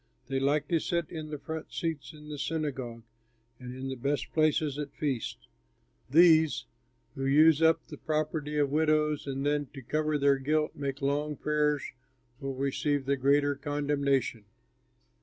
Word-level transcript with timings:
They 0.29 0.39
like 0.39 0.67
to 0.69 0.79
sit 0.79 1.11
in 1.11 1.29
the 1.29 1.37
front 1.37 1.71
seats 1.71 2.11
in 2.11 2.27
the 2.29 2.39
synagogue 2.39 3.03
and 3.59 3.71
in 3.75 3.87
the 3.87 3.93
best 3.95 4.33
places 4.33 4.79
at 4.79 4.95
feasts. 4.95 5.47
These, 6.09 6.65
who 7.13 7.23
use 7.27 7.61
up 7.61 7.85
the 7.85 7.99
property 7.99 8.57
of 8.57 8.71
widows 8.71 9.27
and 9.27 9.45
then 9.45 9.67
to 9.75 9.83
cover 9.83 10.17
their 10.17 10.39
guilt 10.39 10.75
make 10.75 11.03
long 11.03 11.35
prayers, 11.35 11.83
will 12.39 12.55
receive 12.55 13.05
the 13.05 13.15
greater 13.15 13.53
condemnation." 13.53 14.45